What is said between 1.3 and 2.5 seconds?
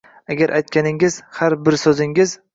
har bir so’zingiz